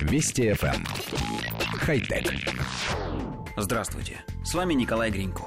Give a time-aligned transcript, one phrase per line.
[0.00, 0.74] Вести FM.
[0.74, 0.84] Эм.
[1.78, 2.32] Хай-тек.
[3.56, 5.44] Здравствуйте, с вами Николай Гринько.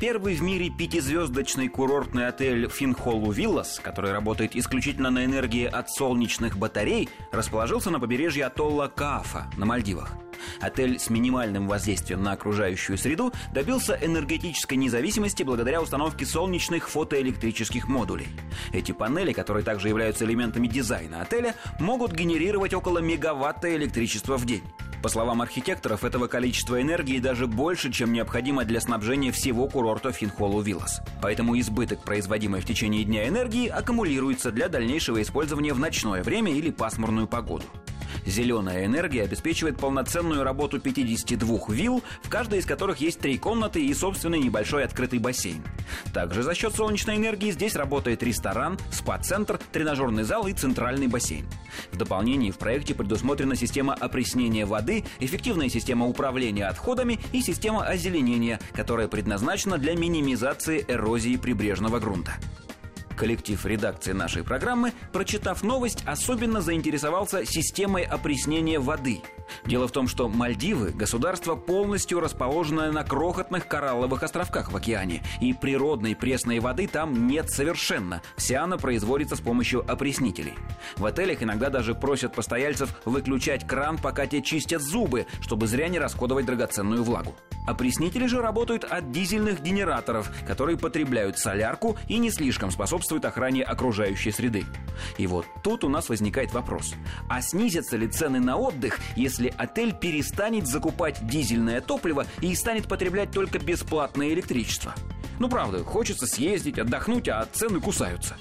[0.00, 6.56] Первый в мире пятизвездочный курортный отель Финхоллу Виллас, который работает исключительно на энергии от солнечных
[6.56, 10.12] батарей, расположился на побережье атолла Каафа на Мальдивах–
[10.60, 18.28] Отель с минимальным воздействием на окружающую среду добился энергетической независимости благодаря установке солнечных фотоэлектрических модулей.
[18.72, 24.64] Эти панели, которые также являются элементами дизайна отеля, могут генерировать около мегаватта электричества в день.
[25.02, 30.60] По словам архитекторов, этого количества энергии даже больше, чем необходимо для снабжения всего курорта Финхолу
[30.60, 31.00] Виллас.
[31.22, 36.70] Поэтому избыток, производимой в течение дня энергии, аккумулируется для дальнейшего использования в ночное время или
[36.70, 37.64] пасмурную погоду.
[38.28, 43.94] Зеленая энергия обеспечивает полноценную работу 52 вилл, в каждой из которых есть три комнаты и
[43.94, 45.64] собственный небольшой открытый бассейн.
[46.12, 51.46] Также за счет солнечной энергии здесь работает ресторан, спа-центр, тренажерный зал и центральный бассейн.
[51.90, 58.60] В дополнение в проекте предусмотрена система опреснения воды, эффективная система управления отходами и система озеленения,
[58.74, 62.36] которая предназначена для минимизации эрозии прибрежного грунта.
[63.18, 69.22] Коллектив редакции нашей программы, прочитав новость, особенно заинтересовался системой опреснения воды.
[69.66, 75.52] Дело в том, что Мальдивы– государство полностью расположенное на крохотных коралловых островках в океане, и
[75.52, 78.22] природной пресной воды там нет совершенно.
[78.36, 80.54] Вся она производится с помощью опреснителей.
[80.96, 85.98] В отелях иногда даже просят постояльцев выключать кран, пока те чистят зубы, чтобы зря не
[85.98, 87.34] расходовать драгоценную влагу.
[87.66, 94.30] Опреснители же работают от дизельных генераторов, которые потребляют солярку и не слишком способствуют охране окружающей
[94.30, 94.64] среды.
[95.16, 96.94] И вот тут у нас возникает вопрос.
[97.28, 103.30] А снизятся ли цены на отдых, если отель перестанет закупать дизельное топливо и станет потреблять
[103.30, 104.94] только бесплатное электричество?
[105.38, 108.36] Ну правда, хочется съездить, отдохнуть, а цены кусаются.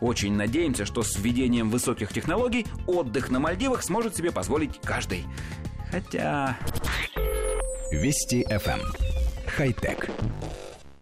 [0.00, 5.24] Очень надеемся, что с введением высоких технологий отдых на Мальдивах сможет себе позволить каждый.
[5.90, 6.56] Хотя...
[7.90, 8.80] Вести FM.
[8.80, 9.12] Эм.
[9.46, 10.08] Хай-тек.